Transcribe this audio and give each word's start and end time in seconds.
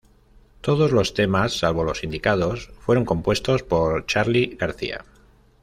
Todos 0.61 0.91
los 0.91 1.13
temas 1.13 1.59
—salvo 1.59 1.83
los 1.83 2.03
indicados— 2.03 2.71
fueron 2.79 3.05
compuestos 3.05 3.61
por 3.61 4.07
Charly 4.07 4.55
García. 4.59 5.05